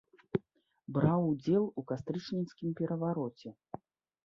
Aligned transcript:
Браў 0.95 1.21
удзел 1.33 1.67
у 1.83 1.85
кастрычніцкім 1.93 2.69
перавароце. 2.83 3.49